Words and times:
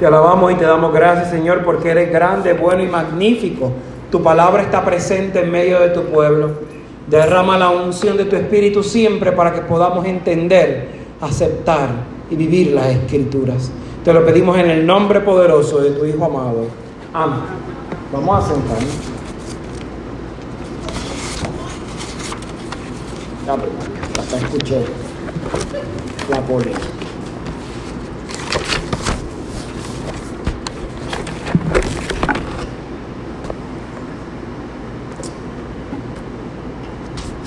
Te 0.00 0.06
alabamos 0.06 0.50
y 0.50 0.54
te 0.54 0.64
damos 0.64 0.94
gracias, 0.94 1.28
Señor, 1.28 1.62
porque 1.62 1.90
eres 1.90 2.10
grande, 2.10 2.54
bueno 2.54 2.82
y 2.82 2.86
magnífico. 2.86 3.70
Tu 4.10 4.22
palabra 4.22 4.62
está 4.62 4.82
presente 4.82 5.40
en 5.40 5.52
medio 5.52 5.78
de 5.78 5.90
tu 5.90 6.04
pueblo. 6.04 6.52
Derrama 7.06 7.58
la 7.58 7.68
unción 7.68 8.16
de 8.16 8.24
tu 8.24 8.34
Espíritu 8.34 8.82
siempre 8.82 9.30
para 9.32 9.52
que 9.52 9.60
podamos 9.60 10.06
entender, 10.06 10.88
aceptar 11.20 11.90
y 12.30 12.36
vivir 12.36 12.72
las 12.72 12.86
escrituras. 12.86 13.70
Te 14.02 14.14
lo 14.14 14.24
pedimos 14.24 14.56
en 14.56 14.70
el 14.70 14.86
nombre 14.86 15.20
poderoso 15.20 15.82
de 15.82 15.90
tu 15.90 16.06
Hijo 16.06 16.24
amado. 16.24 16.64
Amén. 17.12 17.40
Vamos 18.10 18.42
a 18.42 18.48
sentarnos. 18.48 18.94
Hasta 24.18 24.36
escuché 24.38 24.82
la 26.30 26.40
policía. 26.40 26.99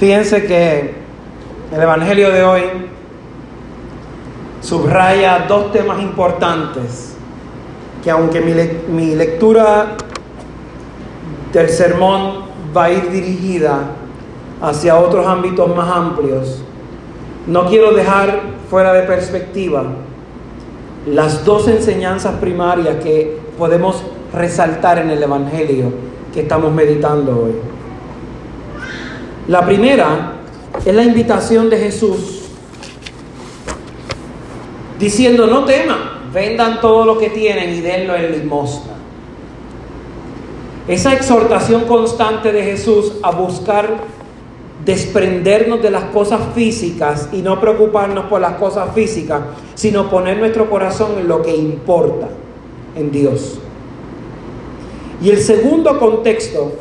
Fíjense 0.03 0.45
que 0.45 0.95
el 1.73 1.81
Evangelio 1.81 2.30
de 2.30 2.44
hoy 2.44 2.61
subraya 4.59 5.45
dos 5.48 5.71
temas 5.71 6.02
importantes 6.02 7.16
que 8.03 8.11
aunque 8.11 8.41
mi, 8.41 9.16
lectura 9.16 9.95
del 11.53 11.70
sermón 11.70 12.39
va 12.75 12.84
a 12.84 12.91
ir 12.91 13.11
dirigida 13.11 13.91
hacia 14.61 14.97
otros 14.97 15.25
ámbitos 15.25 15.73
más 15.73 15.89
amplios, 15.89 16.61
no 17.47 17.66
quiero 17.67 17.94
dejar 17.94 18.41
fuera 18.70 18.91
de 18.91 19.03
perspectiva 19.03 19.85
las 21.08 21.45
dos 21.45 21.70
enseñanzas 21.70 22.33
primarias 22.41 22.97
que 23.02 23.39
podemos 23.58 24.03
resaltar 24.33 24.97
en 24.97 25.11
el 25.11 25.23
Evangelio 25.23 25.94
que 26.33 26.42
estamos 26.42 26.73
meditando 26.73 27.44
hoy. 27.45 27.72
La 29.47 29.66
primera 29.66 30.33
es 30.86 30.95
la 30.95 31.03
invitación 31.03 31.69
de 31.69 31.77
Jesús 31.77 32.44
diciendo, 34.97 35.47
no 35.47 35.66
teman, 35.66 36.31
vendan 36.33 36.80
todo 36.80 37.05
lo 37.05 37.17
que 37.17 37.30
tienen 37.30 37.71
y 37.71 37.81
denlo 37.81 38.16
en 38.16 38.31
limosna. 38.31 38.94
Esa 40.88 41.14
exhortación 41.14 41.83
constante 41.86 42.52
de 42.52 42.64
Jesús 42.64 43.14
a 43.21 43.31
buscar 43.31 43.89
desprendernos 44.86 45.81
de 45.81 45.91
las 45.91 46.05
cosas 46.05 46.39
físicas 46.55 47.30
y 47.31 47.41
no 47.41 47.59
preocuparnos 47.59 48.25
por 48.25 48.41
las 48.41 48.53
cosas 48.53 48.94
físicas, 48.94 49.41
sino 49.75 50.09
poner 50.09 50.38
nuestro 50.38 50.69
corazón 50.69 51.11
en 51.19 51.27
lo 51.27 51.41
que 51.41 51.55
importa, 51.55 52.30
en 52.95 53.11
Dios. 53.11 53.59
Y 55.21 55.30
el 55.30 55.39
segundo 55.39 55.99
contexto 55.99 56.73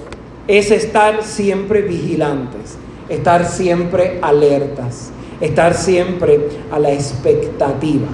es 0.48 0.70
estar 0.70 1.22
siempre 1.22 1.82
vigilantes, 1.82 2.76
estar 3.08 3.44
siempre 3.44 4.18
alertas, 4.22 5.12
estar 5.40 5.74
siempre 5.74 6.48
a 6.70 6.78
la 6.78 6.92
expectativa. 6.92 8.08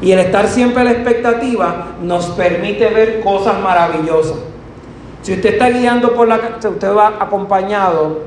Y 0.00 0.12
el 0.12 0.18
estar 0.18 0.48
siempre 0.48 0.82
a 0.82 0.84
la 0.84 0.92
expectativa 0.92 1.96
nos 2.02 2.26
permite 2.30 2.88
ver 2.88 3.20
cosas 3.20 3.60
maravillosas. 3.60 4.36
Si 5.22 5.32
usted 5.32 5.54
está 5.54 5.70
guiando 5.70 6.14
por 6.14 6.28
la 6.28 6.38
calle, 6.38 6.68
usted 6.68 6.94
va 6.94 7.16
acompañado, 7.18 8.20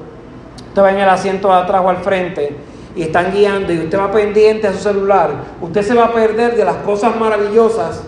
usted 0.69 0.81
va 0.81 0.91
en 0.91 0.99
el 0.99 1.09
asiento 1.09 1.49
de 1.49 1.53
atrás 1.53 1.81
o 1.85 1.89
al 1.89 1.97
frente 1.97 2.55
y 2.95 3.03
están 3.03 3.31
guiando 3.31 3.71
y 3.71 3.79
usted 3.79 3.99
va 3.99 4.11
pendiente 4.11 4.65
a 4.65 4.73
su 4.73 4.79
celular, 4.79 5.29
usted 5.61 5.83
se 5.83 5.93
va 5.93 6.05
a 6.05 6.13
perder 6.13 6.55
de 6.55 6.65
las 6.65 6.77
cosas 6.77 7.15
maravillosas 7.15 8.01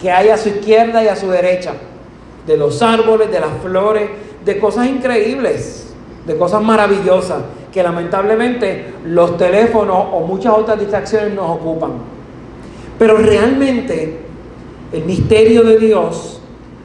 que 0.00 0.10
hay 0.10 0.30
a 0.30 0.36
su 0.36 0.48
izquierda 0.48 1.04
y 1.04 1.08
a 1.08 1.14
su 1.14 1.30
derecha, 1.30 1.74
de 2.46 2.56
los 2.56 2.82
árboles, 2.82 3.30
de 3.30 3.38
las 3.38 3.50
flores, 3.62 4.10
de 4.48 4.58
cosas 4.58 4.86
increíbles, 4.86 5.88
de 6.26 6.34
cosas 6.38 6.62
maravillosas, 6.62 7.42
que 7.70 7.82
lamentablemente 7.82 8.94
los 9.04 9.36
teléfonos 9.36 10.06
o 10.10 10.20
muchas 10.20 10.54
otras 10.56 10.80
distracciones 10.80 11.34
nos 11.34 11.50
ocupan. 11.50 11.90
Pero 12.98 13.18
realmente 13.18 14.20
el 14.90 15.04
misterio 15.04 15.64
de 15.64 15.76
Dios 15.76 16.40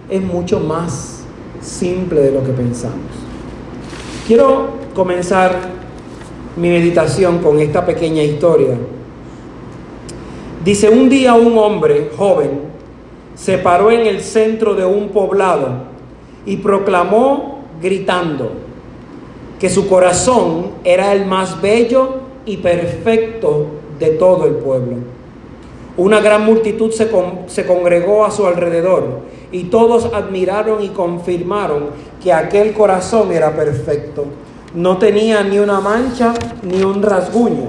es 0.09 0.21
mucho 0.21 0.59
más 0.59 1.23
simple 1.61 2.19
de 2.19 2.31
lo 2.33 2.43
que 2.43 2.51
pensamos. 2.51 2.97
Quiero 4.27 4.71
comenzar 4.93 5.55
mi 6.57 6.67
meditación 6.67 7.37
con 7.39 7.61
esta 7.61 7.85
pequeña 7.85 8.23
historia. 8.23 8.75
Dice, 10.65 10.89
un 10.89 11.07
día 11.07 11.33
un 11.35 11.57
hombre 11.57 12.11
joven 12.17 12.59
se 13.35 13.57
paró 13.57 13.89
en 13.89 14.05
el 14.05 14.19
centro 14.19 14.75
de 14.75 14.83
un 14.83 15.07
poblado 15.09 15.93
y 16.45 16.57
proclamó 16.57 17.52
gritando 17.81 18.51
que 19.59 19.69
su 19.69 19.87
corazón 19.87 20.71
era 20.83 21.13
el 21.13 21.25
más 21.25 21.61
bello 21.61 22.15
y 22.45 22.57
perfecto 22.57 23.67
de 23.99 24.09
todo 24.09 24.45
el 24.45 24.55
pueblo. 24.55 24.97
Una 25.95 26.19
gran 26.19 26.43
multitud 26.43 26.91
se, 26.91 27.09
se, 27.47 27.65
congregó 27.65 28.25
a 28.25 28.31
su 28.31 28.45
alrededor 28.47 29.19
y 29.51 29.65
todos 29.65 30.11
admiraron 30.13 30.83
y 30.83 30.89
confirmaron 30.89 31.91
que 32.21 32.33
aquel 32.33 32.73
corazón 32.73 33.31
era 33.31 33.55
perfecto. 33.55 34.25
No 34.73 34.97
tenía 34.97 35.43
ni 35.43 35.59
una 35.59 35.79
mancha 35.79 36.33
ni 36.63 36.83
un 36.83 37.03
rasguño. 37.03 37.67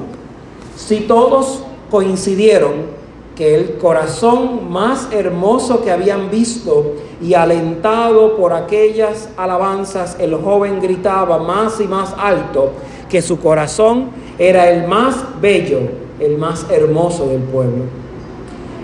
Si 0.75 1.01
todos 1.01 1.65
coincidieron 1.91 2.94
que 3.37 3.55
el 3.57 3.79
corazón 3.79 4.71
más 4.71 5.09
hermoso 5.13 5.83
que 5.83 5.91
habían 5.91 6.31
visto 6.31 6.95
y 7.21 7.35
alentado 7.35 8.37
por 8.37 8.53
aquellas 8.53 9.29
alabanzas, 9.37 10.17
el 10.21 10.35
joven 10.37 10.81
gritaba 10.81 11.39
más 11.39 11.81
y 11.81 11.89
más 11.89 12.15
alto 12.17 12.71
que 13.09 13.21
su 13.23 13.41
corazón 13.41 14.11
era 14.39 14.71
el 14.71 14.87
más 14.87 15.25
bello, 15.41 15.81
el 16.21 16.39
más 16.39 16.67
hermoso 16.71 17.27
del 17.27 17.41
pueblo. 17.41 17.85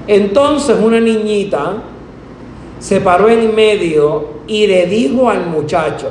Entonces 0.08 0.76
una 0.82 0.98
niñita 0.98 1.82
se 2.80 3.00
paró 3.00 3.28
en 3.28 3.54
medio 3.54 4.40
y 4.48 4.66
le 4.66 4.86
dijo 4.86 5.30
al 5.30 5.46
muchacho, 5.46 6.10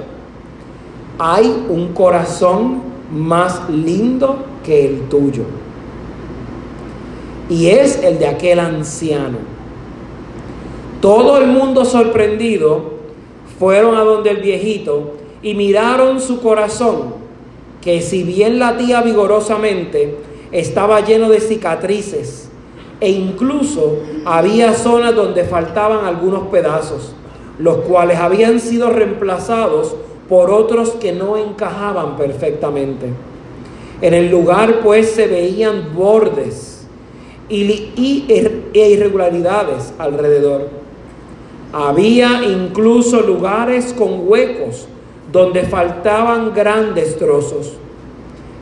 hay 1.17 1.66
un 1.67 1.89
corazón 1.94 2.83
más 3.11 3.69
lindo 3.69 4.45
que 4.63 4.85
el 4.85 5.09
tuyo 5.09 5.44
y 7.50 7.68
es 7.68 8.04
el 8.04 8.20
de 8.20 8.28
aquel 8.28 8.60
anciano. 8.60 9.40
Todo 11.02 11.40
el 11.40 11.48
mundo 11.48 11.84
sorprendido 11.84 13.00
fueron 13.58 13.96
a 13.96 14.04
donde 14.04 14.30
el 14.30 14.38
viejito 14.38 15.16
y 15.42 15.56
miraron 15.56 16.22
su 16.22 16.42
corazón, 16.42 17.16
que 17.82 18.02
si 18.02 18.24
bien 18.24 18.60
latía 18.60 19.02
vigorosamente, 19.02 20.18
estaba 20.52 21.02
lleno 21.02 21.30
de 21.30 21.40
cicatrices 21.40 22.50
e 23.02 23.10
incluso 23.10 23.98
había 24.26 24.74
zonas 24.74 25.16
donde 25.16 25.46
faltaban 25.46 26.06
algunos 26.06 26.50
pedazos, 26.50 27.14
los 27.58 27.78
cuales 27.78 28.20
habían 28.20 28.60
sido 28.60 28.90
reemplazados 28.90 29.96
por 30.28 30.52
otros 30.52 30.92
que 30.92 31.14
no 31.14 31.38
encajaban 31.38 32.18
perfectamente. 32.18 33.08
En 34.02 34.14
el 34.14 34.30
lugar 34.30 34.81
pues 34.81 35.12
se 35.12 35.28
veían 35.28 35.96
bordes 35.96 36.69
e 37.50 38.92
irregularidades 38.92 39.94
alrededor. 39.98 40.70
Había 41.74 42.44
incluso 42.44 43.22
lugares 43.22 43.94
con 43.94 44.28
huecos 44.28 44.88
donde 45.32 45.64
faltaban 45.64 46.54
grandes 46.54 47.18
trozos. 47.18 47.74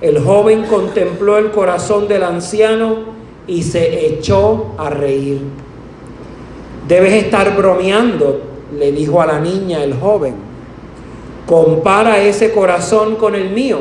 El 0.01 0.19
joven 0.19 0.63
contempló 0.63 1.37
el 1.37 1.51
corazón 1.51 2.07
del 2.07 2.23
anciano 2.23 3.17
y 3.47 3.63
se 3.63 4.07
echó 4.07 4.73
a 4.77 4.89
reír. 4.89 5.39
Debes 6.87 7.13
estar 7.13 7.55
bromeando, 7.55 8.41
le 8.77 8.91
dijo 8.91 9.21
a 9.21 9.25
la 9.25 9.39
niña 9.39 9.83
el 9.83 9.93
joven. 9.93 10.35
Compara 11.45 12.21
ese 12.21 12.51
corazón 12.51 13.15
con 13.15 13.35
el 13.35 13.49
mío. 13.49 13.79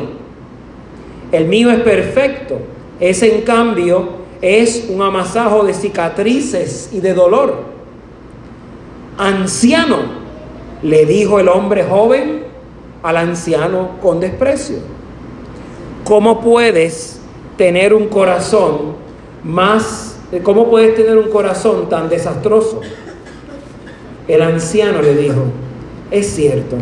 El 1.31 1.47
mío 1.47 1.69
es 1.69 1.81
perfecto. 1.81 2.55
Es 2.99 3.21
en 3.21 3.41
cambio 3.41 4.26
es 4.41 4.87
un 4.89 5.01
amasajo 5.01 5.63
de 5.63 5.73
cicatrices 5.73 6.89
y 6.91 6.99
de 6.99 7.13
dolor. 7.13 7.63
Anciano, 9.17 10.27
le 10.83 11.05
dijo 11.05 11.39
el 11.39 11.47
hombre 11.47 11.83
joven 11.83 12.43
al 13.03 13.17
anciano 13.17 13.97
con 14.01 14.19
desprecio. 14.19 14.77
¿Cómo 16.03 16.41
puedes 16.41 17.19
tener 17.57 17.93
un 17.93 18.07
corazón 18.07 18.95
más, 19.43 20.19
cómo 20.43 20.69
puedes 20.69 20.95
tener 20.95 21.17
un 21.17 21.29
corazón 21.29 21.89
tan 21.89 22.09
desastroso? 22.09 22.81
El 24.27 24.41
anciano 24.41 25.01
le 25.01 25.15
dijo, 25.15 25.43
es 26.11 26.27
cierto, 26.27 26.75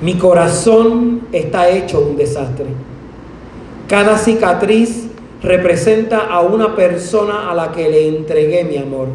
mi 0.00 0.14
corazón 0.14 1.22
está 1.32 1.68
hecho 1.68 2.00
un 2.00 2.16
desastre. 2.16 2.66
Cada 3.88 4.18
cicatriz 4.18 5.05
representa 5.46 6.26
a 6.26 6.40
una 6.40 6.74
persona 6.74 7.48
a 7.48 7.54
la 7.54 7.70
que 7.70 7.88
le 7.88 8.08
entregué 8.08 8.64
mi 8.64 8.78
amor. 8.78 9.06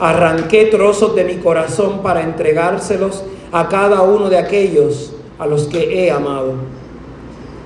Arranqué 0.00 0.64
trozos 0.66 1.14
de 1.14 1.24
mi 1.24 1.36
corazón 1.36 2.00
para 2.02 2.22
entregárselos 2.22 3.22
a 3.52 3.68
cada 3.68 4.00
uno 4.00 4.30
de 4.30 4.38
aquellos 4.38 5.12
a 5.38 5.46
los 5.46 5.66
que 5.66 6.06
he 6.06 6.10
amado. 6.10 6.54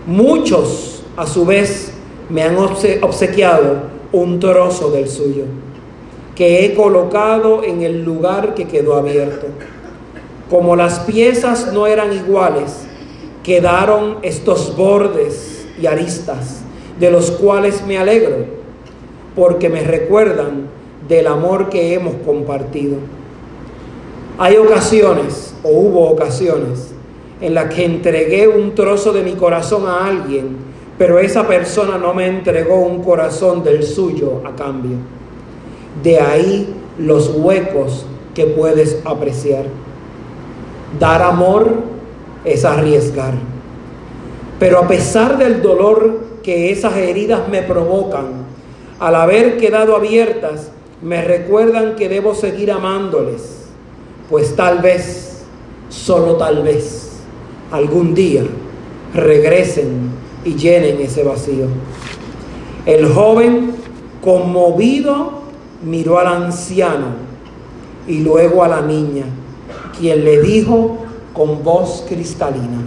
Muchos, 0.05 1.05
a 1.17 1.29
su 1.29 1.47
vez, 1.47 1.93
me 2.29 2.43
han 2.43 2.57
obsequiado 2.57 3.95
un 4.11 4.41
trozo 4.41 4.91
del 4.91 5.09
suyo, 5.09 5.45
que 6.35 6.65
he 6.65 6.75
colocado 6.75 7.63
en 7.63 7.83
el 7.83 8.05
lugar 8.05 8.55
que 8.55 8.67
quedó 8.67 8.97
abierto. 8.97 9.47
Como 10.51 10.75
las 10.75 10.99
piezas 11.01 11.73
no 11.73 11.87
eran 11.87 12.13
iguales, 12.13 12.85
quedaron 13.45 14.19
estos 14.23 14.77
bordes 14.77 15.69
y 15.81 15.87
aristas, 15.87 16.64
de 16.99 17.11
los 17.11 17.31
cuales 17.31 17.85
me 17.87 17.99
alegro, 17.99 18.37
porque 19.35 19.69
me 19.69 19.83
recuerdan 19.83 20.69
del 21.09 21.27
amor 21.27 21.69
que 21.69 21.95
hemos 21.95 22.15
compartido. 22.25 22.97
Hay 24.39 24.57
ocasiones, 24.57 25.55
o 25.63 25.71
hubo 25.71 26.11
ocasiones, 26.11 26.93
en 27.41 27.55
las 27.55 27.75
que 27.75 27.85
entregué 27.85 28.49
un 28.49 28.75
trozo 28.75 29.13
de 29.13 29.23
mi 29.23 29.33
corazón 29.33 29.87
a 29.87 30.07
alguien, 30.07 30.57
pero 30.99 31.19
esa 31.19 31.47
persona 31.47 31.99
no 31.99 32.15
me 32.15 32.27
entregó 32.27 32.77
un 32.81 33.03
corazón 33.03 33.65
del 33.65 33.83
suyo 33.83 34.43
a 34.45 34.55
cambio. 34.55 34.97
De 36.03 36.21
ahí 36.21 36.75
los 36.99 37.31
huecos 37.35 38.07
que 38.35 38.47
puedes 38.47 39.01
apreciar. 39.05 39.65
Dar 40.99 41.23
amor 41.23 41.73
es 42.45 42.65
arriesgar. 42.65 43.35
Pero 44.59 44.79
a 44.79 44.89
pesar 44.89 45.39
del 45.39 45.63
dolor 45.63 46.21
que 46.45 46.71
esas 46.71 46.97
heridas 46.99 47.49
me 47.49 47.63
provocan, 47.63 48.45
al 49.01 49.15
haber 49.17 49.57
quedado 49.57 49.97
abiertas, 49.97 50.71
me 51.03 51.23
recuerdan 51.23 51.97
que 51.97 52.09
debo 52.09 52.35
seguir 52.35 52.71
amándoles, 52.71 53.65
pues 54.31 54.55
tal 54.55 54.81
vez, 54.81 55.43
solo 55.89 56.37
tal 56.37 56.63
vez, 56.63 57.13
algún 57.73 58.15
día 58.15 58.43
regresen 59.15 60.11
y 60.45 60.55
llenen 60.55 61.01
ese 61.01 61.25
vacío. 61.25 61.67
El 62.85 63.09
joven, 63.09 63.73
conmovido, 64.23 65.45
miró 65.83 66.19
al 66.19 66.27
anciano 66.27 67.07
y 68.07 68.21
luego 68.21 68.63
a 68.63 68.69
la 68.69 68.83
niña, 68.83 69.25
quien 69.99 70.25
le 70.25 70.43
dijo 70.43 70.99
con 71.33 71.65
voz 71.65 72.05
cristalina, 72.07 72.83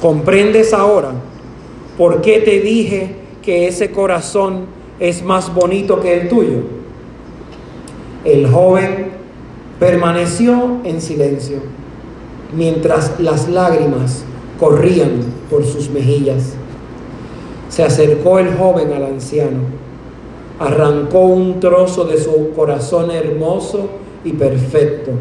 ¿comprendes 0.00 0.72
ahora 0.72 1.12
por 1.96 2.20
qué 2.20 2.38
te 2.38 2.60
dije 2.60 3.14
que 3.42 3.66
ese 3.68 3.90
corazón 3.90 4.66
es 5.00 5.22
más 5.22 5.52
bonito 5.54 6.00
que 6.00 6.20
el 6.20 6.28
tuyo? 6.28 6.60
El 8.24 8.46
joven 8.48 9.10
permaneció 9.78 10.78
en 10.84 11.00
silencio 11.00 11.58
mientras 12.56 13.18
las 13.18 13.48
lágrimas 13.48 14.24
corrían 14.60 15.22
por 15.50 15.64
sus 15.64 15.90
mejillas. 15.90 16.54
Se 17.68 17.82
acercó 17.82 18.38
el 18.38 18.54
joven 18.54 18.92
al 18.92 19.04
anciano, 19.04 19.60
arrancó 20.58 21.20
un 21.20 21.58
trozo 21.58 22.04
de 22.04 22.18
su 22.18 22.50
corazón 22.54 23.10
hermoso 23.10 23.88
y 24.24 24.32
perfecto 24.32 25.12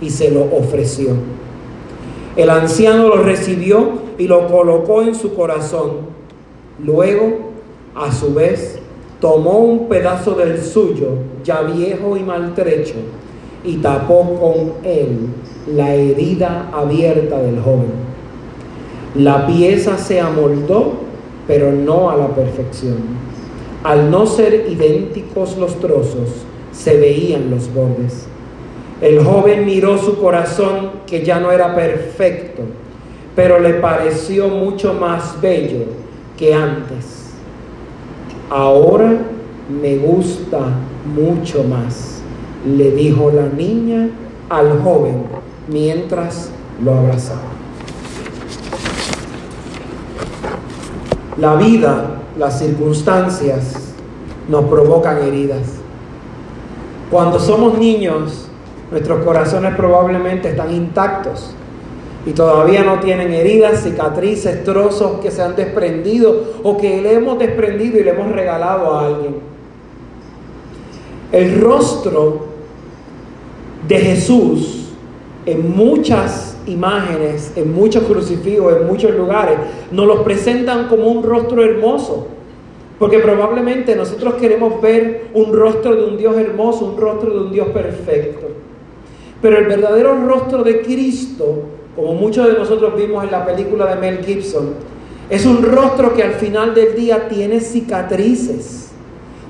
y 0.00 0.10
se 0.10 0.30
lo 0.30 0.44
ofreció. 0.44 1.10
El 2.36 2.48
anciano 2.48 3.08
lo 3.08 3.22
recibió 3.22 3.90
y 4.18 4.28
lo 4.28 4.46
colocó 4.46 5.02
en 5.02 5.14
su 5.14 5.34
corazón. 5.34 6.10
Luego, 6.78 7.50
a 7.94 8.12
su 8.12 8.32
vez, 8.32 8.78
tomó 9.20 9.58
un 9.58 9.88
pedazo 9.88 10.32
del 10.32 10.62
suyo, 10.62 11.08
ya 11.44 11.62
viejo 11.62 12.16
y 12.16 12.20
maltrecho, 12.20 12.94
y 13.64 13.76
tapó 13.78 14.38
con 14.40 14.88
él 14.88 15.28
la 15.74 15.94
herida 15.94 16.70
abierta 16.72 17.38
del 17.40 17.60
joven. 17.60 18.10
La 19.16 19.46
pieza 19.46 19.98
se 19.98 20.20
amoldó, 20.20 20.92
pero 21.46 21.72
no 21.72 22.10
a 22.10 22.16
la 22.16 22.28
perfección. 22.28 22.98
Al 23.82 24.10
no 24.10 24.26
ser 24.26 24.66
idénticos 24.70 25.56
los 25.58 25.80
trozos, 25.80 26.28
se 26.72 26.96
veían 26.96 27.50
los 27.50 27.72
bordes. 27.74 28.26
El 29.00 29.24
joven 29.24 29.64
miró 29.64 29.96
su 29.96 30.20
corazón, 30.20 30.90
que 31.06 31.24
ya 31.24 31.40
no 31.40 31.50
era 31.50 31.74
perfecto, 31.74 32.62
pero 33.34 33.58
le 33.58 33.74
pareció 33.74 34.48
mucho 34.48 34.92
más 34.92 35.40
bello 35.40 35.86
que 36.36 36.52
antes. 36.52 37.30
Ahora 38.50 39.16
me 39.70 39.96
gusta 39.96 40.58
mucho 41.16 41.64
más, 41.64 42.20
le 42.66 42.90
dijo 42.90 43.30
la 43.30 43.48
niña 43.48 44.10
al 44.50 44.82
joven 44.82 45.24
mientras 45.68 46.50
lo 46.84 46.92
abrazaba. 46.92 47.40
La 51.38 51.54
vida, 51.54 52.20
las 52.36 52.58
circunstancias 52.58 53.94
nos 54.46 54.64
provocan 54.66 55.22
heridas. 55.22 55.76
Cuando 57.10 57.40
somos 57.40 57.78
niños, 57.78 58.49
nuestros 58.90 59.24
corazones 59.24 59.74
probablemente 59.74 60.50
están 60.50 60.72
intactos 60.72 61.54
y 62.26 62.32
todavía 62.32 62.82
no 62.82 63.00
tienen 63.00 63.32
heridas, 63.32 63.82
cicatrices, 63.82 64.64
trozos 64.64 65.20
que 65.20 65.30
se 65.30 65.42
han 65.42 65.56
desprendido 65.56 66.54
o 66.62 66.76
que 66.76 67.00
le 67.00 67.14
hemos 67.14 67.38
desprendido 67.38 67.98
y 67.98 68.04
le 68.04 68.10
hemos 68.10 68.30
regalado 68.32 68.94
a 68.94 69.06
alguien. 69.06 69.36
El 71.32 71.60
rostro 71.60 72.46
de 73.86 73.98
Jesús 73.98 74.80
en 75.46 75.74
muchas 75.74 76.58
imágenes, 76.66 77.52
en 77.56 77.72
muchos 77.72 78.04
crucifijos, 78.04 78.76
en 78.76 78.86
muchos 78.86 79.14
lugares, 79.14 79.56
nos 79.90 80.06
los 80.06 80.20
presentan 80.20 80.88
como 80.88 81.06
un 81.06 81.22
rostro 81.22 81.64
hermoso. 81.64 82.28
Porque 82.98 83.18
probablemente 83.18 83.96
nosotros 83.96 84.34
queremos 84.34 84.80
ver 84.82 85.28
un 85.32 85.54
rostro 85.54 85.96
de 85.96 86.04
un 86.04 86.18
Dios 86.18 86.36
hermoso, 86.36 86.84
un 86.84 87.00
rostro 87.00 87.32
de 87.32 87.40
un 87.40 87.50
Dios 87.50 87.68
perfecto. 87.68 88.49
Pero 89.42 89.58
el 89.58 89.66
verdadero 89.66 90.24
rostro 90.26 90.62
de 90.62 90.82
Cristo, 90.82 91.62
como 91.96 92.14
muchos 92.14 92.46
de 92.46 92.54
nosotros 92.54 92.94
vimos 92.96 93.24
en 93.24 93.30
la 93.30 93.44
película 93.44 93.86
de 93.86 94.00
Mel 94.00 94.24
Gibson, 94.24 94.74
es 95.28 95.46
un 95.46 95.62
rostro 95.62 96.14
que 96.14 96.22
al 96.22 96.34
final 96.34 96.74
del 96.74 96.94
día 96.94 97.28
tiene 97.28 97.60
cicatrices, 97.60 98.88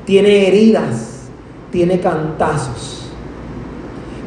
tiene 0.05 0.49
heridas, 0.49 1.29
tiene 1.71 2.01
cantazos 2.01 3.01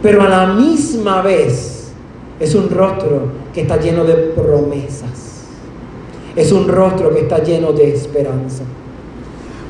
pero 0.03 0.21
a 0.21 0.27
la 0.27 0.47
misma 0.47 1.21
vez 1.21 1.93
es 2.37 2.53
un 2.53 2.69
rostro 2.69 3.29
que 3.53 3.61
está 3.61 3.77
lleno 3.77 4.03
de 4.03 4.15
promesas. 4.15 5.45
Es 6.35 6.51
un 6.51 6.67
rostro 6.67 7.13
que 7.13 7.21
está 7.21 7.41
lleno 7.41 7.71
de 7.71 7.93
esperanza. 7.93 8.63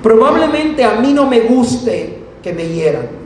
Probablemente 0.01 0.83
a 0.83 0.99
mí 0.99 1.13
no 1.13 1.29
me 1.29 1.41
guste 1.41 2.17
que 2.41 2.51
me 2.51 2.67
hieran. 2.67 3.22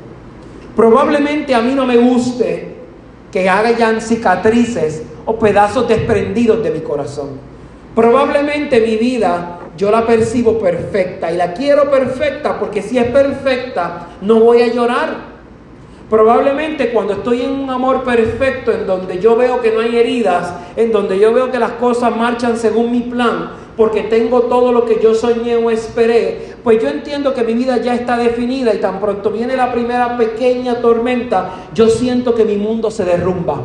Probablemente 0.77 1.55
a 1.55 1.61
mí 1.61 1.73
no 1.73 1.87
me 1.87 1.97
guste 1.97 2.75
que 3.31 3.49
hagan 3.49 3.99
cicatrices 3.99 5.01
o 5.25 5.39
pedazos 5.39 5.87
desprendidos 5.87 6.63
de 6.63 6.69
mi 6.69 6.81
corazón. 6.81 7.29
Probablemente 7.95 8.79
mi 8.81 8.95
vida 8.95 9.57
yo 9.75 9.89
la 9.89 10.05
percibo 10.05 10.59
perfecta 10.59 11.31
y 11.31 11.35
la 11.35 11.53
quiero 11.53 11.89
perfecta 11.89 12.59
porque 12.59 12.83
si 12.83 12.99
es 12.99 13.05
perfecta 13.05 14.09
no 14.21 14.39
voy 14.39 14.61
a 14.61 14.67
llorar. 14.67 15.37
Probablemente 16.11 16.91
cuando 16.91 17.13
estoy 17.13 17.41
en 17.41 17.51
un 17.53 17.71
amor 17.71 18.03
perfecto, 18.03 18.71
en 18.71 18.85
donde 18.85 19.17
yo 19.17 19.35
veo 19.35 19.59
que 19.61 19.71
no 19.71 19.79
hay 19.79 19.97
heridas, 19.97 20.53
en 20.75 20.91
donde 20.91 21.17
yo 21.17 21.33
veo 21.33 21.51
que 21.51 21.57
las 21.57 21.71
cosas 21.71 22.15
marchan 22.15 22.55
según 22.55 22.91
mi 22.91 23.01
plan, 23.01 23.49
porque 23.75 24.03
tengo 24.03 24.43
todo 24.43 24.71
lo 24.71 24.85
que 24.85 24.99
yo 25.01 25.15
soñé 25.15 25.55
o 25.55 25.71
esperé, 25.71 26.55
pues 26.67 26.83
yo 26.83 26.89
entiendo 26.89 27.33
que 27.33 27.45
mi 27.45 27.53
vida 27.53 27.77
ya 27.77 27.95
está 27.95 28.17
definida 28.17 28.75
y 28.75 28.79
tan 28.79 28.99
pronto 28.99 29.31
viene 29.31 29.55
la 29.55 29.71
primera 29.71 30.17
pequeña 30.17 30.81
tormenta, 30.81 31.49
yo 31.73 31.87
siento 31.87 32.35
que 32.35 32.43
mi 32.43 32.57
mundo 32.57 32.91
se 32.91 33.05
derrumba. 33.05 33.61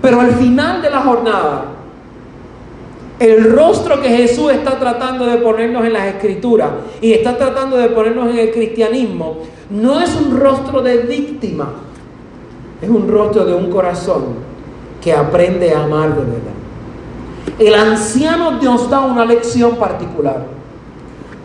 Pero 0.00 0.20
al 0.20 0.30
final 0.30 0.80
de 0.80 0.90
la 0.90 1.00
jornada, 1.00 1.64
el 3.18 3.50
rostro 3.50 4.00
que 4.00 4.10
Jesús 4.10 4.52
está 4.52 4.78
tratando 4.78 5.26
de 5.26 5.38
ponernos 5.38 5.84
en 5.84 5.94
las 5.94 6.06
escrituras 6.06 6.70
y 7.00 7.12
está 7.12 7.36
tratando 7.36 7.76
de 7.76 7.88
ponernos 7.88 8.30
en 8.30 8.38
el 8.38 8.52
cristianismo, 8.52 9.38
no 9.68 10.00
es 10.00 10.14
un 10.14 10.38
rostro 10.38 10.82
de 10.82 10.98
víctima, 10.98 11.68
es 12.80 12.88
un 12.88 13.08
rostro 13.08 13.44
de 13.44 13.54
un 13.54 13.72
corazón 13.72 14.22
que 15.02 15.12
aprende 15.12 15.74
a 15.74 15.82
amar 15.82 16.10
de 16.10 16.22
verdad. 16.22 17.58
El 17.58 17.74
anciano 17.74 18.52
nos 18.52 18.88
da 18.88 19.00
una 19.00 19.24
lección 19.24 19.74
particular. 19.74 20.54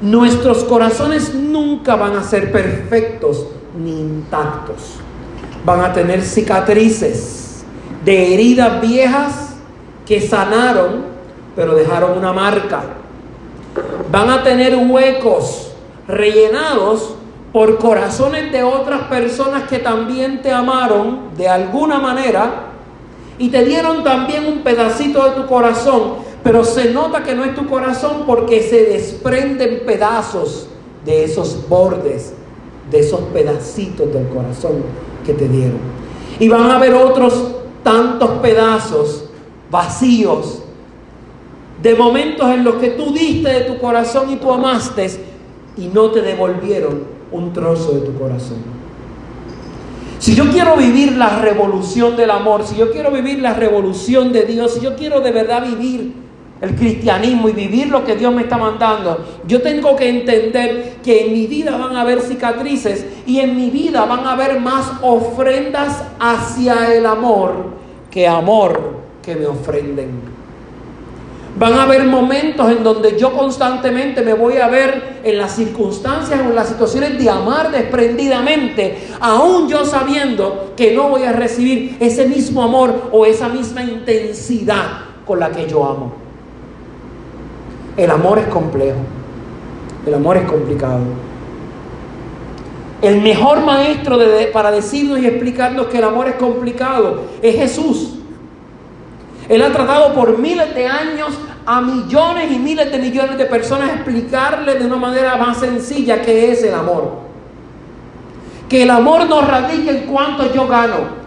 Nuestros 0.01 0.63
corazones 0.63 1.35
nunca 1.35 1.95
van 1.95 2.15
a 2.15 2.23
ser 2.23 2.51
perfectos 2.51 3.45
ni 3.77 3.91
intactos. 3.91 4.95
Van 5.63 5.81
a 5.81 5.93
tener 5.93 6.23
cicatrices 6.23 7.63
de 8.03 8.33
heridas 8.33 8.81
viejas 8.81 9.55
que 10.05 10.19
sanaron, 10.19 11.05
pero 11.55 11.75
dejaron 11.75 12.17
una 12.17 12.33
marca. 12.33 12.81
Van 14.11 14.29
a 14.29 14.43
tener 14.43 14.75
huecos 14.75 15.71
rellenados 16.07 17.15
por 17.53 17.77
corazones 17.77 18.51
de 18.51 18.63
otras 18.63 19.01
personas 19.03 19.63
que 19.69 19.79
también 19.79 20.41
te 20.41 20.51
amaron 20.51 21.35
de 21.37 21.47
alguna 21.47 21.99
manera 21.99 22.71
y 23.37 23.49
te 23.49 23.63
dieron 23.65 24.03
también 24.03 24.45
un 24.45 24.59
pedacito 24.59 25.23
de 25.25 25.31
tu 25.31 25.47
corazón, 25.47 26.15
pero 26.43 26.63
se 26.63 26.91
nota 26.91 27.23
que 27.23 27.35
no 27.35 27.43
es 27.43 27.55
tu 27.55 27.67
corazón 27.67 28.23
porque 28.25 28.61
se 28.61 28.85
desprenden 28.85 29.83
pedazos 29.85 30.67
de 31.05 31.23
esos 31.23 31.67
bordes, 31.69 32.33
de 32.89 32.99
esos 32.99 33.19
pedacitos 33.33 34.11
del 34.13 34.27
corazón 34.27 34.83
que 35.25 35.33
te 35.33 35.47
dieron. 35.47 35.79
Y 36.39 36.49
van 36.49 36.71
a 36.71 36.77
haber 36.77 36.93
otros 36.93 37.51
tantos 37.83 38.29
pedazos 38.41 39.25
vacíos 39.69 40.63
de 41.81 41.95
momentos 41.95 42.49
en 42.49 42.63
los 42.63 42.75
que 42.75 42.89
tú 42.89 43.13
diste 43.13 43.51
de 43.51 43.61
tu 43.61 43.79
corazón 43.79 44.29
y 44.29 44.35
tú 44.35 44.51
amaste 44.51 45.09
y 45.77 45.87
no 45.87 46.11
te 46.11 46.21
devolvieron 46.21 47.03
un 47.31 47.53
trozo 47.53 47.93
de 47.93 48.01
tu 48.01 48.17
corazón. 48.17 48.57
Si 50.19 50.35
yo 50.35 50.51
quiero 50.51 50.75
vivir 50.75 51.13
la 51.13 51.39
revolución 51.39 52.15
del 52.15 52.29
amor, 52.29 52.63
si 52.63 52.75
yo 52.75 52.91
quiero 52.91 53.09
vivir 53.09 53.39
la 53.39 53.53
revolución 53.55 54.31
de 54.31 54.43
Dios, 54.43 54.75
si 54.75 54.79
yo 54.81 54.95
quiero 54.95 55.21
de 55.21 55.31
verdad 55.31 55.65
vivir 55.65 56.13
el 56.61 56.75
cristianismo 56.75 57.49
y 57.49 57.53
vivir 57.53 57.87
lo 57.87 58.05
que 58.05 58.15
Dios 58.15 58.33
me 58.33 58.43
está 58.43 58.57
mandando, 58.57 59.25
yo 59.47 59.61
tengo 59.61 59.95
que 59.95 60.07
entender 60.07 60.97
que 61.03 61.25
en 61.25 61.33
mi 61.33 61.47
vida 61.47 61.75
van 61.75 61.95
a 61.95 62.01
haber 62.01 62.21
cicatrices 62.21 63.05
y 63.25 63.39
en 63.39 63.55
mi 63.55 63.71
vida 63.71 64.05
van 64.05 64.25
a 64.27 64.33
haber 64.33 64.59
más 64.59 64.91
ofrendas 65.01 66.03
hacia 66.19 66.95
el 66.95 67.07
amor 67.07 67.71
que 68.11 68.27
amor 68.27 69.01
que 69.23 69.35
me 69.35 69.47
ofrenden. 69.47 70.41
Van 71.57 71.73
a 71.73 71.83
haber 71.83 72.05
momentos 72.05 72.71
en 72.71 72.83
donde 72.83 73.17
yo 73.19 73.33
constantemente 73.33 74.21
me 74.21 74.33
voy 74.33 74.57
a 74.57 74.67
ver 74.67 75.19
en 75.23 75.37
las 75.37 75.55
circunstancias 75.55 76.39
o 76.39 76.49
en 76.49 76.55
las 76.55 76.69
situaciones 76.69 77.17
de 77.17 77.29
amar 77.29 77.71
desprendidamente, 77.71 79.09
aún 79.19 79.67
yo 79.67 79.83
sabiendo 79.83 80.73
que 80.77 80.93
no 80.93 81.09
voy 81.09 81.23
a 81.23 81.33
recibir 81.33 81.97
ese 81.99 82.27
mismo 82.27 82.63
amor 82.63 83.09
o 83.11 83.25
esa 83.25 83.49
misma 83.49 83.83
intensidad 83.83 84.99
con 85.25 85.39
la 85.39 85.51
que 85.51 85.67
yo 85.67 85.83
amo. 85.83 86.20
El 87.97 88.09
amor 88.09 88.39
es 88.39 88.47
complejo, 88.47 88.99
el 90.05 90.13
amor 90.13 90.37
es 90.37 90.43
complicado. 90.43 90.99
El 93.01 93.19
mejor 93.21 93.61
maestro 93.61 94.17
para 94.53 94.71
decirnos 94.71 95.19
y 95.19 95.25
explicarnos 95.25 95.87
que 95.87 95.97
el 95.97 96.03
amor 96.03 96.27
es 96.27 96.35
complicado 96.35 97.23
es 97.41 97.55
Jesús. 97.55 98.19
Él 99.49 99.61
ha 99.63 99.71
tratado 99.71 100.13
por 100.13 100.37
miles 100.37 100.73
de 100.75 100.87
años 100.87 101.37
a 101.65 101.81
millones 101.81 102.51
y 102.51 102.59
miles 102.59 102.91
de 102.91 102.99
millones 102.99 103.37
de 103.37 103.45
personas 103.45 103.89
explicarle 103.89 104.75
de 104.75 104.85
una 104.85 104.97
manera 104.97 105.35
más 105.35 105.57
sencilla 105.57 106.21
qué 106.21 106.51
es 106.51 106.63
el 106.63 106.75
amor. 106.75 107.21
Que 108.69 108.83
el 108.83 108.89
amor 108.91 109.27
no 109.27 109.41
radica 109.41 109.91
en 109.91 110.05
cuánto 110.05 110.53
yo 110.53 110.67
gano. 110.67 111.21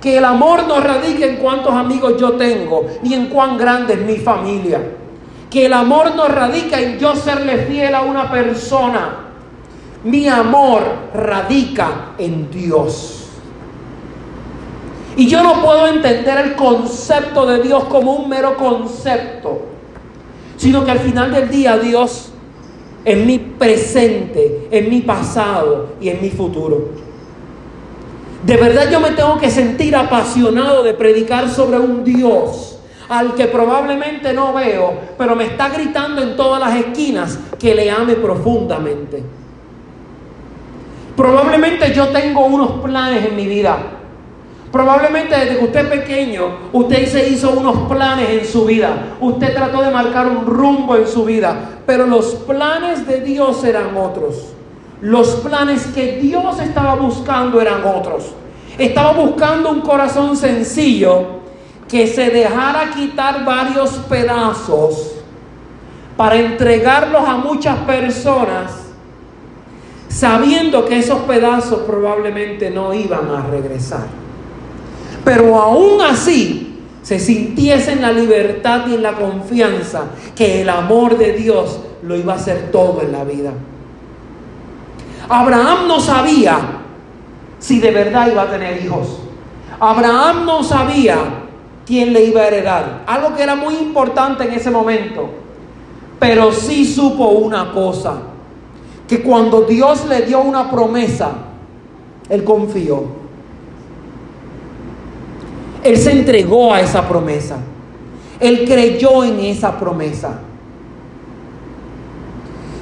Que 0.00 0.18
el 0.18 0.24
amor 0.24 0.64
no 0.68 0.80
radica 0.80 1.24
en 1.24 1.36
cuántos 1.36 1.72
amigos 1.72 2.20
yo 2.20 2.32
tengo, 2.32 2.86
ni 3.02 3.14
en 3.14 3.26
cuán 3.26 3.56
grande 3.56 3.94
es 3.94 4.00
mi 4.00 4.16
familia. 4.16 4.80
Que 5.54 5.66
el 5.66 5.72
amor 5.72 6.16
no 6.16 6.26
radica 6.26 6.80
en 6.80 6.98
yo 6.98 7.14
serle 7.14 7.58
fiel 7.58 7.94
a 7.94 8.02
una 8.02 8.28
persona. 8.28 9.18
Mi 10.02 10.26
amor 10.26 10.82
radica 11.14 12.14
en 12.18 12.50
Dios. 12.50 13.28
Y 15.16 15.28
yo 15.28 15.44
no 15.44 15.62
puedo 15.62 15.86
entender 15.86 16.38
el 16.38 16.56
concepto 16.56 17.46
de 17.46 17.62
Dios 17.62 17.84
como 17.84 18.14
un 18.14 18.28
mero 18.28 18.56
concepto, 18.56 19.66
sino 20.56 20.84
que 20.84 20.90
al 20.90 20.98
final 20.98 21.32
del 21.32 21.48
día 21.48 21.78
Dios 21.78 22.32
en 23.04 23.24
mi 23.24 23.38
presente, 23.38 24.66
en 24.72 24.90
mi 24.90 25.02
pasado 25.02 25.90
y 26.00 26.08
en 26.08 26.20
mi 26.20 26.30
futuro. 26.30 26.88
De 28.44 28.56
verdad 28.56 28.90
yo 28.90 28.98
me 28.98 29.12
tengo 29.12 29.38
que 29.38 29.52
sentir 29.52 29.94
apasionado 29.94 30.82
de 30.82 30.94
predicar 30.94 31.48
sobre 31.48 31.78
un 31.78 32.02
Dios 32.02 32.73
al 33.08 33.34
que 33.34 33.46
probablemente 33.46 34.32
no 34.32 34.52
veo, 34.52 34.94
pero 35.18 35.36
me 35.36 35.44
está 35.44 35.68
gritando 35.68 36.22
en 36.22 36.36
todas 36.36 36.60
las 36.60 36.74
esquinas 36.76 37.38
que 37.58 37.74
le 37.74 37.90
ame 37.90 38.14
profundamente. 38.14 39.22
Probablemente 41.16 41.92
yo 41.92 42.08
tengo 42.08 42.44
unos 42.46 42.82
planes 42.82 43.24
en 43.26 43.36
mi 43.36 43.46
vida 43.46 43.78
Probablemente 44.74 45.36
desde 45.36 45.58
que 45.58 45.64
usted 45.66 45.80
es 45.82 46.00
pequeño, 46.00 46.48
usted 46.72 47.06
se 47.06 47.28
hizo 47.28 47.52
unos 47.52 47.88
planes 47.88 48.28
en 48.30 48.44
su 48.44 48.64
vida. 48.64 49.14
Usted 49.20 49.54
trató 49.54 49.80
de 49.80 49.90
marcar 49.92 50.26
un 50.26 50.44
rumbo 50.44 50.96
en 50.96 51.06
su 51.06 51.24
vida. 51.24 51.54
Pero 51.86 52.08
los 52.08 52.34
planes 52.34 53.06
de 53.06 53.20
Dios 53.20 53.62
eran 53.62 53.96
otros. 53.96 54.52
Los 55.00 55.28
planes 55.36 55.86
que 55.94 56.18
Dios 56.20 56.58
estaba 56.58 56.96
buscando 56.96 57.60
eran 57.60 57.84
otros. 57.84 58.32
Estaba 58.76 59.12
buscando 59.12 59.70
un 59.70 59.80
corazón 59.80 60.36
sencillo 60.36 61.43
que 61.94 62.08
se 62.08 62.30
dejara 62.30 62.90
quitar 62.90 63.44
varios 63.44 63.90
pedazos 64.08 65.12
para 66.16 66.34
entregarlos 66.34 67.22
a 67.24 67.36
muchas 67.36 67.78
personas, 67.78 68.72
sabiendo 70.08 70.84
que 70.86 70.98
esos 70.98 71.20
pedazos 71.20 71.82
probablemente 71.82 72.68
no 72.70 72.92
iban 72.92 73.30
a 73.30 73.46
regresar 73.46 74.24
pero 75.24 75.56
aún 75.58 76.00
así 76.02 76.78
se 77.02 77.18
sintiese 77.18 77.92
en 77.92 78.02
la 78.02 78.12
libertad 78.12 78.86
y 78.86 78.94
en 78.94 79.02
la 79.02 79.12
confianza 79.14 80.04
que 80.36 80.62
el 80.62 80.68
amor 80.68 81.18
de 81.18 81.32
Dios 81.32 81.80
lo 82.02 82.16
iba 82.16 82.34
a 82.34 82.36
hacer 82.36 82.70
todo 82.70 83.00
en 83.02 83.12
la 83.12 83.24
vida. 83.24 83.52
Abraham 85.28 85.88
no 85.88 86.00
sabía 86.00 86.58
si 87.58 87.80
de 87.80 87.90
verdad 87.90 88.30
iba 88.30 88.42
a 88.42 88.50
tener 88.50 88.84
hijos. 88.84 89.20
Abraham 89.80 90.44
no 90.44 90.62
sabía 90.62 91.16
quién 91.86 92.12
le 92.12 92.24
iba 92.24 92.40
a 92.40 92.46
heredar. 92.46 93.04
Algo 93.06 93.34
que 93.34 93.42
era 93.42 93.54
muy 93.54 93.74
importante 93.74 94.44
en 94.44 94.52
ese 94.52 94.70
momento. 94.70 95.28
Pero 96.18 96.52
sí 96.52 96.84
supo 96.84 97.28
una 97.28 97.72
cosa. 97.72 98.14
Que 99.08 99.22
cuando 99.22 99.62
Dios 99.62 100.06
le 100.06 100.22
dio 100.22 100.40
una 100.40 100.70
promesa, 100.70 101.32
él 102.28 102.42
confió. 102.44 103.04
Él 105.82 105.96
se 105.98 106.12
entregó 106.12 106.72
a 106.72 106.80
esa 106.80 107.06
promesa. 107.06 107.58
Él 108.40 108.64
creyó 108.64 109.22
en 109.22 109.40
esa 109.40 109.78
promesa. 109.78 110.40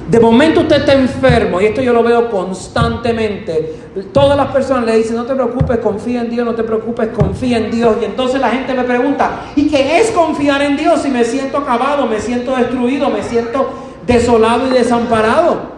De 0.09 0.19
momento 0.19 0.61
usted 0.61 0.77
está 0.77 0.93
enfermo, 0.93 1.59
y 1.59 1.65
esto 1.65 1.81
yo 1.81 1.91
lo 1.91 2.03
veo 2.03 2.29
constantemente. 2.29 3.82
Todas 4.11 4.35
las 4.35 4.47
personas 4.47 4.85
le 4.85 4.97
dicen, 4.97 5.15
no 5.15 5.25
te 5.25 5.35
preocupes, 5.35 5.77
confía 5.77 6.21
en 6.21 6.29
Dios, 6.31 6.43
no 6.45 6.55
te 6.55 6.63
preocupes, 6.63 7.09
confía 7.09 7.59
en 7.59 7.69
Dios. 7.69 7.97
Y 8.01 8.05
entonces 8.05 8.41
la 8.41 8.49
gente 8.49 8.73
me 8.73 8.83
pregunta, 8.83 9.41
¿y 9.55 9.67
qué 9.67 9.99
es 9.99 10.09
confiar 10.09 10.63
en 10.63 10.75
Dios 10.75 11.03
si 11.03 11.09
me 11.09 11.23
siento 11.23 11.59
acabado, 11.59 12.07
me 12.07 12.19
siento 12.19 12.55
destruido, 12.55 13.11
me 13.11 13.21
siento 13.21 13.69
desolado 14.07 14.67
y 14.67 14.71
desamparado? 14.71 15.73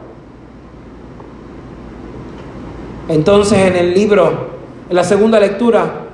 Entonces 3.09 3.59
en 3.59 3.75
el 3.75 3.93
libro, 3.93 4.47
en 4.89 4.95
la 4.95 5.03
segunda 5.03 5.37
lectura, 5.37 6.05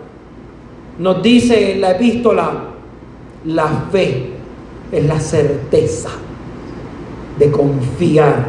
nos 0.98 1.22
dice 1.22 1.74
en 1.74 1.81
la 1.81 1.91
epístola, 1.91 2.51
la 3.46 3.67
fe 3.91 4.34
es 4.91 5.05
la 5.05 5.20
certeza 5.20 6.10
de 7.38 7.51
confiar, 7.51 8.46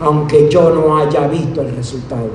aunque 0.00 0.50
yo 0.50 0.70
no 0.70 0.98
haya 0.98 1.26
visto 1.28 1.62
el 1.62 1.74
resultado. 1.74 2.28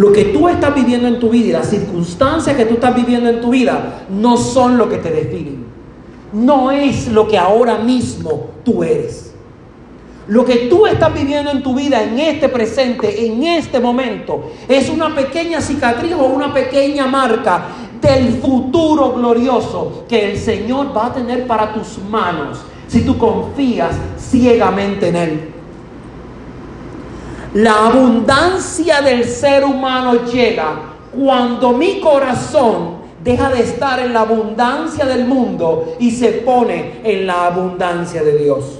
Lo 0.00 0.12
que 0.12 0.24
tú 0.24 0.48
estás 0.48 0.74
viviendo 0.74 1.06
en 1.08 1.20
tu 1.20 1.28
vida 1.28 1.48
y 1.48 1.52
las 1.52 1.68
circunstancias 1.68 2.56
que 2.56 2.64
tú 2.64 2.74
estás 2.76 2.96
viviendo 2.96 3.28
en 3.28 3.38
tu 3.42 3.50
vida 3.50 4.06
no 4.08 4.38
son 4.38 4.78
lo 4.78 4.88
que 4.88 4.96
te 4.96 5.10
definen. 5.10 5.66
No 6.32 6.70
es 6.70 7.08
lo 7.08 7.28
que 7.28 7.36
ahora 7.36 7.76
mismo 7.76 8.46
tú 8.64 8.82
eres. 8.82 9.34
Lo 10.26 10.42
que 10.42 10.68
tú 10.70 10.86
estás 10.86 11.12
viviendo 11.12 11.50
en 11.50 11.62
tu 11.62 11.74
vida 11.74 12.02
en 12.02 12.18
este 12.18 12.48
presente, 12.48 13.26
en 13.26 13.42
este 13.42 13.78
momento, 13.78 14.52
es 14.66 14.88
una 14.88 15.14
pequeña 15.14 15.60
cicatriz 15.60 16.14
o 16.14 16.24
una 16.24 16.50
pequeña 16.50 17.06
marca 17.06 17.66
del 18.00 18.40
futuro 18.40 19.12
glorioso 19.12 20.06
que 20.08 20.30
el 20.30 20.38
Señor 20.38 20.96
va 20.96 21.08
a 21.08 21.12
tener 21.12 21.46
para 21.46 21.74
tus 21.74 21.98
manos 22.08 22.58
si 22.88 23.02
tú 23.02 23.18
confías 23.18 23.94
ciegamente 24.18 25.08
en 25.08 25.16
Él. 25.16 25.59
La 27.54 27.86
abundancia 27.86 29.00
del 29.00 29.24
ser 29.24 29.64
humano 29.64 30.24
llega 30.24 30.72
cuando 31.12 31.72
mi 31.72 31.98
corazón 31.98 33.00
deja 33.24 33.50
de 33.50 33.62
estar 33.62 33.98
en 33.98 34.12
la 34.12 34.20
abundancia 34.20 35.04
del 35.04 35.24
mundo 35.24 35.96
y 35.98 36.12
se 36.12 36.28
pone 36.28 37.00
en 37.02 37.26
la 37.26 37.46
abundancia 37.46 38.22
de 38.22 38.38
Dios. 38.38 38.78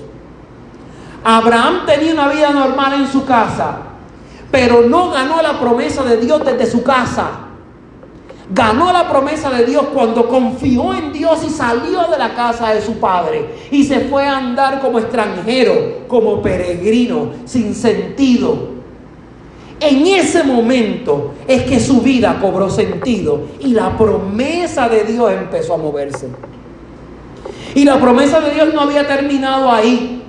Abraham 1.25 1.85
tenía 1.85 2.15
una 2.15 2.29
vida 2.29 2.51
normal 2.51 2.95
en 2.95 3.09
su 3.09 3.25
casa, 3.25 3.79
pero 4.53 4.83
no 4.83 5.11
ganó 5.11 5.43
la 5.43 5.59
promesa 5.59 6.05
de 6.05 6.19
Dios 6.19 6.45
desde 6.45 6.71
su 6.71 6.83
casa. 6.85 7.50
Ganó 8.53 8.93
la 8.93 9.09
promesa 9.09 9.51
de 9.51 9.65
Dios 9.65 9.87
cuando 9.95 10.29
confió 10.29 10.93
en 10.95 11.13
Dios 11.13 11.41
y 11.47 11.51
salió 11.51 12.05
de 12.11 12.19
la 12.19 12.35
casa 12.35 12.75
de 12.75 12.83
su 12.83 12.95
padre 12.95 13.47
y 13.71 13.85
se 13.85 14.01
fue 14.01 14.27
a 14.27 14.39
andar 14.39 14.81
como 14.81 14.99
extranjero, 14.99 16.07
como 16.09 16.43
peregrino, 16.43 17.31
sin 17.45 17.75
sentido. 17.75 18.81
En 19.79 20.07
ese 20.07 20.43
momento 20.43 21.35
es 21.47 21.63
que 21.63 21.81
su 21.81 22.01
vida 22.01 22.39
cobró 22.41 22.69
sentido 22.69 23.43
y 23.61 23.69
la 23.69 23.97
promesa 23.97 24.89
de 24.89 25.05
Dios 25.05 25.33
empezó 25.33 25.75
a 25.75 25.79
moverse. 25.79 26.29
Y 27.75 27.85
la 27.85 27.99
promesa 27.99 28.41
de 28.41 28.53
Dios 28.53 28.75
no 28.75 28.81
había 28.81 29.07
terminado 29.07 29.71
ahí. 29.71 30.23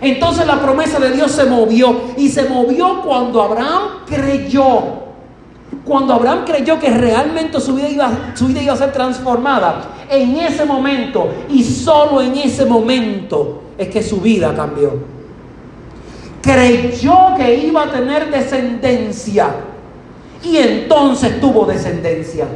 Entonces 0.00 0.46
la 0.46 0.60
promesa 0.60 0.98
de 0.98 1.12
Dios 1.12 1.30
se 1.30 1.44
movió 1.44 2.00
y 2.16 2.28
se 2.28 2.48
movió 2.48 3.02
cuando 3.02 3.42
Abraham 3.42 3.82
creyó 4.06 5.05
cuando 5.84 6.14
Abraham 6.14 6.44
creyó 6.44 6.78
que 6.78 6.90
realmente 6.90 7.60
su 7.60 7.74
vida, 7.74 7.88
iba, 7.88 8.10
su 8.34 8.46
vida 8.48 8.62
iba 8.62 8.72
a 8.72 8.76
ser 8.76 8.92
transformada, 8.92 9.82
en 10.10 10.36
ese 10.36 10.64
momento 10.64 11.28
y 11.48 11.62
solo 11.62 12.20
en 12.20 12.34
ese 12.36 12.64
momento 12.64 13.62
es 13.78 13.88
que 13.88 14.02
su 14.02 14.20
vida 14.20 14.54
cambió. 14.54 14.94
Creyó 16.42 17.34
que 17.36 17.54
iba 17.54 17.84
a 17.84 17.90
tener 17.90 18.30
descendencia 18.30 19.48
y 20.42 20.56
entonces 20.56 21.40
tuvo 21.40 21.66
descendencia. 21.66 22.46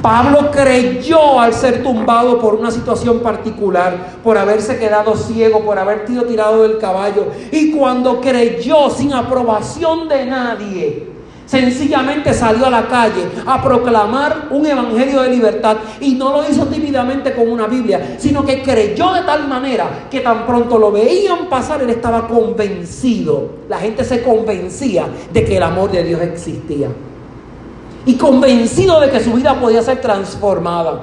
Pablo 0.00 0.50
creyó 0.50 1.38
al 1.38 1.52
ser 1.52 1.82
tumbado 1.82 2.40
por 2.40 2.54
una 2.54 2.72
situación 2.72 3.20
particular, 3.20 4.18
por 4.24 4.36
haberse 4.36 4.78
quedado 4.78 5.16
ciego, 5.16 5.60
por 5.60 5.78
haber 5.78 6.06
sido 6.08 6.24
tirado 6.24 6.62
del 6.62 6.78
caballo. 6.78 7.26
Y 7.52 7.70
cuando 7.70 8.20
creyó 8.20 8.90
sin 8.90 9.12
aprobación 9.12 10.08
de 10.08 10.26
nadie, 10.26 11.11
Sencillamente 11.52 12.32
salió 12.32 12.64
a 12.64 12.70
la 12.70 12.88
calle 12.88 13.28
a 13.44 13.62
proclamar 13.62 14.48
un 14.52 14.64
evangelio 14.64 15.20
de 15.20 15.28
libertad 15.28 15.76
y 16.00 16.14
no 16.14 16.32
lo 16.32 16.48
hizo 16.48 16.64
tímidamente 16.64 17.34
con 17.34 17.46
una 17.46 17.66
Biblia, 17.66 18.16
sino 18.18 18.42
que 18.42 18.62
creyó 18.62 19.12
de 19.12 19.20
tal 19.20 19.46
manera 19.48 20.06
que 20.10 20.20
tan 20.20 20.46
pronto 20.46 20.78
lo 20.78 20.90
veían 20.90 21.50
pasar, 21.50 21.82
él 21.82 21.90
estaba 21.90 22.26
convencido. 22.26 23.50
La 23.68 23.76
gente 23.76 24.02
se 24.02 24.22
convencía 24.22 25.06
de 25.30 25.44
que 25.44 25.58
el 25.58 25.62
amor 25.62 25.90
de 25.90 26.04
Dios 26.04 26.22
existía. 26.22 26.88
Y 28.06 28.14
convencido 28.14 28.98
de 28.98 29.10
que 29.10 29.20
su 29.20 29.34
vida 29.34 29.60
podía 29.60 29.82
ser 29.82 30.00
transformada. 30.00 31.02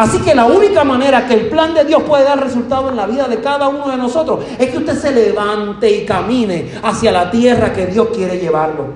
Así 0.00 0.18
que 0.20 0.34
la 0.34 0.46
única 0.46 0.82
manera 0.82 1.26
que 1.26 1.34
el 1.34 1.50
plan 1.50 1.74
de 1.74 1.84
Dios 1.84 2.02
puede 2.04 2.24
dar 2.24 2.42
resultado 2.42 2.88
en 2.88 2.96
la 2.96 3.04
vida 3.04 3.28
de 3.28 3.42
cada 3.42 3.68
uno 3.68 3.86
de 3.90 3.98
nosotros 3.98 4.46
es 4.58 4.70
que 4.70 4.78
usted 4.78 4.96
se 4.96 5.12
levante 5.12 5.90
y 5.90 6.06
camine 6.06 6.70
hacia 6.82 7.12
la 7.12 7.30
tierra 7.30 7.70
que 7.70 7.84
Dios 7.84 8.08
quiere 8.08 8.38
llevarlo. 8.38 8.86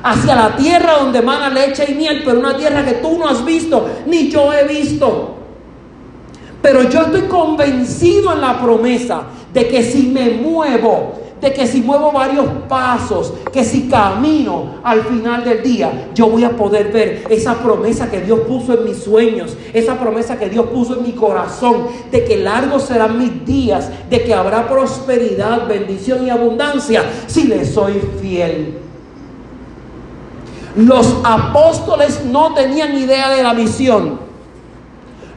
Hacia 0.00 0.36
la 0.36 0.54
tierra 0.54 0.98
donde 1.00 1.20
mana 1.20 1.50
leche 1.50 1.84
y 1.88 1.94
miel, 1.96 2.22
pero 2.24 2.38
una 2.38 2.56
tierra 2.56 2.84
que 2.84 2.92
tú 2.92 3.18
no 3.18 3.26
has 3.26 3.44
visto, 3.44 3.88
ni 4.06 4.30
yo 4.30 4.52
he 4.52 4.68
visto. 4.68 5.34
Pero 6.62 6.84
yo 6.84 7.00
estoy 7.00 7.22
convencido 7.22 8.32
en 8.34 8.40
la 8.40 8.62
promesa 8.62 9.22
de 9.52 9.66
que 9.66 9.82
si 9.82 10.06
me 10.10 10.30
muevo, 10.30 11.14
de 11.40 11.52
que 11.52 11.66
si 11.66 11.82
muevo 11.82 12.12
varios 12.12 12.46
pasos, 12.68 13.32
que 13.52 13.64
si 13.64 13.88
camino 13.88 14.80
al 14.82 15.02
final 15.02 15.44
del 15.44 15.62
día, 15.62 16.08
yo 16.14 16.28
voy 16.28 16.44
a 16.44 16.50
poder 16.50 16.90
ver 16.92 17.24
esa 17.28 17.54
promesa 17.54 18.10
que 18.10 18.20
Dios 18.20 18.40
puso 18.40 18.74
en 18.74 18.84
mis 18.84 18.98
sueños, 18.98 19.56
esa 19.72 19.98
promesa 19.98 20.38
que 20.38 20.48
Dios 20.48 20.66
puso 20.66 20.96
en 20.96 21.04
mi 21.04 21.12
corazón, 21.12 21.86
de 22.10 22.24
que 22.24 22.36
largos 22.36 22.84
serán 22.84 23.18
mis 23.18 23.44
días, 23.44 23.90
de 24.10 24.22
que 24.22 24.34
habrá 24.34 24.68
prosperidad, 24.68 25.66
bendición 25.68 26.26
y 26.26 26.30
abundancia 26.30 27.04
si 27.26 27.44
le 27.44 27.64
soy 27.64 28.00
fiel. 28.20 28.78
Los 30.76 31.16
apóstoles 31.24 32.24
no 32.24 32.54
tenían 32.54 32.96
idea 32.96 33.30
de 33.30 33.42
la 33.42 33.54
misión. 33.54 34.27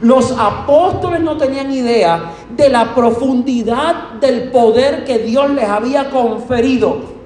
Los 0.02 0.32
apóstoles 0.32 1.22
no 1.22 1.38
tenían 1.38 1.72
idea 1.72 2.32
de 2.56 2.70
la 2.70 2.96
profundidad 2.96 4.14
del 4.20 4.52
poder 4.52 5.04
que 5.06 5.20
Dios 5.20 5.52
les 5.52 5.66
había 5.66 6.10
conferido. 6.10 7.22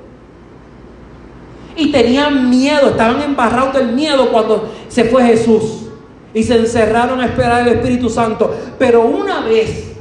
Y 1.77 1.91
tenían 1.91 2.49
miedo, 2.49 2.89
estaban 2.89 3.21
embarrados 3.21 3.73
del 3.73 3.93
miedo 3.93 4.29
cuando 4.29 4.69
se 4.89 5.05
fue 5.05 5.23
Jesús. 5.23 5.83
Y 6.33 6.43
se 6.43 6.57
encerraron 6.57 7.21
a 7.21 7.27
esperar 7.27 7.65
el 7.65 7.75
Espíritu 7.75 8.09
Santo. 8.09 8.53
Pero 8.77 9.03
una 9.03 9.39
vez, 9.39 9.93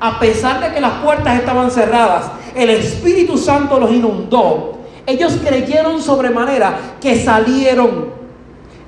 a 0.00 0.18
pesar 0.18 0.60
de 0.60 0.74
que 0.74 0.80
las 0.80 1.04
puertas 1.04 1.38
estaban 1.38 1.70
cerradas, 1.70 2.32
el 2.56 2.70
Espíritu 2.70 3.38
Santo 3.38 3.78
los 3.78 3.92
inundó. 3.92 4.78
Ellos 5.06 5.38
creyeron 5.44 6.02
sobremanera 6.02 6.96
que 7.00 7.22
salieron 7.22 8.15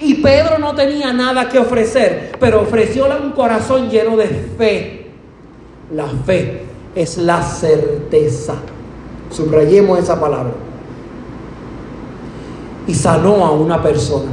y 0.01 0.15
Pedro 0.15 0.59
no 0.59 0.75
tenía 0.75 1.13
nada 1.13 1.49
que 1.49 1.59
ofrecer, 1.59 2.33
pero 2.39 2.63
ofrecióle 2.63 3.17
un 3.21 3.33
corazón 3.33 3.91
lleno 3.91 4.17
de 4.17 4.29
fe. 4.29 5.07
La 5.93 6.07
fe 6.07 6.63
es 6.95 7.19
la 7.19 7.43
certeza. 7.43 8.55
Subrayemos 9.31 9.99
esa 9.99 10.21
palabra. 10.21 10.55
Y 12.87 12.95
sanó 12.95 13.45
a 13.45 13.51
una 13.51 13.83
persona. 13.83 14.31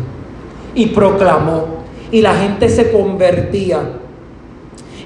Y 0.75 0.87
proclamó. 0.87 1.83
Y 2.11 2.21
la 2.21 2.35
gente 2.35 2.69
se 2.69 2.91
convertía. 2.91 3.81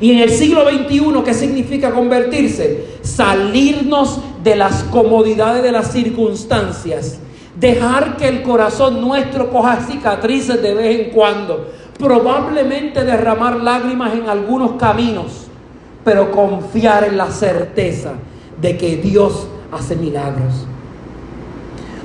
Y 0.02 0.12
en 0.12 0.20
el 0.20 0.30
siglo 0.30 0.66
XXI, 0.70 1.24
¿qué 1.24 1.34
significa 1.34 1.92
convertirse? 1.92 2.86
Salirnos 3.02 4.20
de 4.44 4.56
las 4.58 4.84
comodidades 4.84 5.64
de 5.64 5.72
las 5.72 5.92
circunstancias 5.92 7.20
Dejar 7.56 8.18
que 8.18 8.28
el 8.28 8.44
corazón 8.44 9.02
nuestro 9.02 9.50
coja 9.50 9.78
cicatrices 9.82 10.62
de 10.62 10.74
vez 10.74 11.00
en 11.00 11.10
cuando. 11.12 11.72
Probablemente 11.98 13.04
derramar 13.04 13.58
lágrimas 13.58 14.14
en 14.14 14.30
algunos 14.30 14.74
caminos. 14.74 15.48
Pero 16.04 16.32
confiar 16.32 17.04
en 17.04 17.18
la 17.18 17.32
certeza 17.32 18.14
de 18.62 18.78
que 18.78 18.98
Dios 18.98 19.48
hace 19.72 19.96
milagros. 19.96 20.66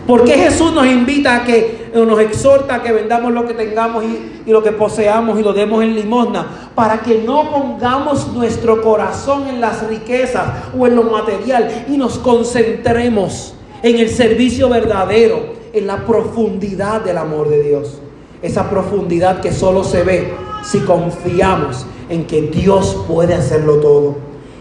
¿Por 0.06 0.24
qué 0.24 0.34
Jesús 0.34 0.72
nos 0.72 0.86
invita 0.86 1.36
a 1.36 1.44
que, 1.44 1.90
nos 1.94 2.20
exhorta 2.20 2.76
a 2.76 2.82
que 2.82 2.92
vendamos 2.92 3.32
lo 3.32 3.46
que 3.46 3.54
tengamos 3.54 4.04
y, 4.04 4.42
y, 4.44 4.50
lo 4.50 4.62
que 4.62 4.72
poseamos 4.72 5.38
y 5.40 5.42
lo 5.42 5.54
demos 5.54 5.82
en 5.82 5.94
limosna? 5.94 6.46
Para 6.74 7.00
que 7.00 7.22
no 7.22 7.50
pongamos 7.50 8.28
nuestro 8.34 8.82
corazón 8.82 9.48
en 9.48 9.62
las 9.62 9.86
riquezas 9.86 10.44
o 10.78 10.86
en 10.86 10.96
lo 10.96 11.04
material 11.04 11.86
y 11.88 11.96
nos 11.96 12.18
concentremos 12.18 13.54
en 13.84 13.98
el 13.98 14.08
servicio 14.08 14.70
verdadero, 14.70 15.44
en 15.74 15.86
la 15.86 16.06
profundidad 16.06 17.02
del 17.02 17.18
amor 17.18 17.50
de 17.50 17.62
Dios. 17.62 17.98
Esa 18.40 18.70
profundidad 18.70 19.42
que 19.42 19.52
solo 19.52 19.84
se 19.84 20.02
ve 20.02 20.32
si 20.64 20.78
confiamos 20.80 21.84
en 22.08 22.26
que 22.26 22.40
Dios 22.40 23.04
puede 23.06 23.34
hacerlo 23.34 23.76
todo, 23.80 24.16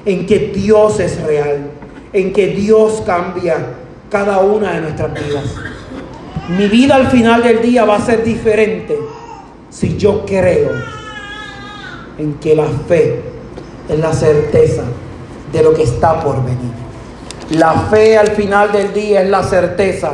en 0.05 0.25
que 0.25 0.51
Dios 0.53 0.99
es 0.99 1.23
real, 1.23 1.71
en 2.11 2.33
que 2.33 2.47
Dios 2.47 3.01
cambia 3.05 3.65
cada 4.09 4.39
una 4.39 4.73
de 4.73 4.81
nuestras 4.81 5.13
vidas. 5.13 5.55
Mi 6.49 6.67
vida 6.67 6.95
al 6.95 7.07
final 7.07 7.43
del 7.43 7.61
día 7.61 7.85
va 7.85 7.95
a 7.95 8.05
ser 8.05 8.25
diferente 8.25 8.99
si 9.69 9.97
yo 9.97 10.25
creo 10.25 10.71
en 12.17 12.33
que 12.33 12.55
la 12.55 12.67
fe 12.89 13.21
es 13.87 13.99
la 13.99 14.11
certeza 14.11 14.83
de 15.53 15.63
lo 15.63 15.73
que 15.73 15.83
está 15.83 16.21
por 16.21 16.43
venir. 16.43 16.83
La 17.53 17.73
fe 17.73 18.17
al 18.17 18.29
final 18.29 18.71
del 18.71 18.91
día 18.93 19.21
es 19.21 19.29
la 19.29 19.43
certeza 19.43 20.13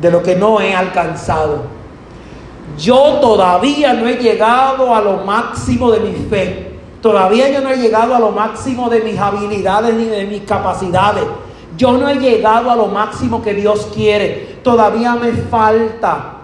de 0.00 0.10
lo 0.10 0.24
que 0.24 0.34
no 0.34 0.60
he 0.60 0.74
alcanzado. 0.74 1.62
Yo 2.76 3.18
todavía 3.20 3.92
no 3.92 4.08
he 4.08 4.16
llegado 4.16 4.92
a 4.92 5.00
lo 5.00 5.18
máximo 5.18 5.92
de 5.92 6.00
mi 6.00 6.14
fe. 6.28 6.72
Todavía 7.00 7.48
yo 7.48 7.60
no 7.60 7.70
he 7.70 7.76
llegado 7.76 8.16
a 8.16 8.18
lo 8.18 8.32
máximo 8.32 8.90
de 8.90 9.02
mis 9.02 9.16
habilidades 9.18 9.94
ni 9.94 10.06
de 10.06 10.24
mis 10.24 10.42
capacidades. 10.42 11.22
Yo 11.76 11.92
no 11.92 12.08
he 12.08 12.16
llegado 12.16 12.72
a 12.72 12.76
lo 12.76 12.88
máximo 12.88 13.40
que 13.40 13.54
Dios 13.54 13.88
quiere. 13.94 14.58
Todavía 14.64 15.14
me 15.14 15.30
falta. 15.32 16.38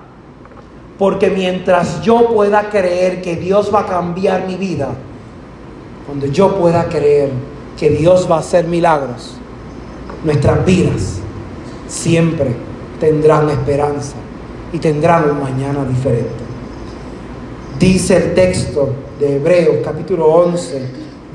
Porque 0.96 1.28
mientras 1.28 2.02
yo 2.02 2.28
pueda 2.28 2.70
creer 2.70 3.20
que 3.20 3.34
Dios 3.34 3.74
va 3.74 3.80
a 3.80 3.86
cambiar 3.86 4.46
mi 4.46 4.54
vida, 4.54 4.90
cuando 6.06 6.26
yo 6.26 6.54
pueda 6.54 6.84
creer 6.84 7.30
que 7.76 7.90
Dios 7.90 8.30
va 8.30 8.36
a 8.36 8.40
hacer 8.40 8.64
milagros, 8.64 9.38
nuestras 10.24 10.64
vidas 10.64 11.20
siempre 11.86 12.48
tendrán 13.00 13.48
esperanza 13.50 14.16
y 14.72 14.78
tendrán 14.78 15.30
un 15.30 15.40
mañana 15.40 15.84
diferente. 15.84 16.48
Dice 17.78 18.16
el 18.16 18.34
texto 18.34 18.90
de 19.20 19.36
Hebreos 19.36 19.76
capítulo 19.84 20.26
11, 20.26 20.82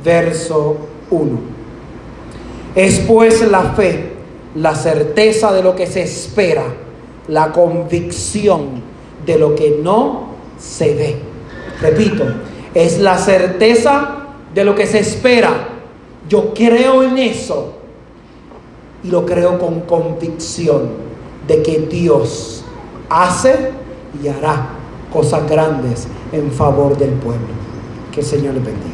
verso 0.04 0.78
1. 1.10 1.40
Es 2.76 3.00
pues 3.00 3.42
la 3.50 3.62
fe, 3.74 4.12
la 4.56 4.76
certeza 4.76 5.54
de 5.54 5.64
lo 5.64 5.76
que 5.76 5.88
se 5.88 6.02
espera, 6.02 6.66
la 7.28 7.52
convicción 7.52 8.82
de 9.26 9.38
lo 9.38 9.56
que 9.56 9.80
no 9.82 10.34
se 10.60 10.94
ve. 10.94 11.16
Repito, 11.82 12.26
es 12.74 13.00
la 13.00 13.18
certeza 13.18 14.18
de 14.54 14.66
lo 14.66 14.76
que 14.76 14.86
se 14.86 15.00
espera. 15.00 15.70
Yo 16.28 16.54
creo 16.54 17.04
en 17.04 17.18
eso 17.18 17.73
y 19.04 19.10
lo 19.10 19.26
creo 19.26 19.60
con 19.60 19.82
convicción 19.82 20.90
de 21.48 21.62
que 21.62 21.80
Dios 21.80 22.64
hace 23.10 23.72
y 24.22 24.28
hará 24.28 24.70
cosas 25.12 25.48
grandes 25.50 26.08
en 26.32 26.52
favor 26.52 26.98
del 26.98 27.12
pueblo. 27.12 27.48
Que 28.12 28.22
el 28.22 28.26
Señor 28.26 28.54
le 28.54 28.62
bendiga. 28.62 28.93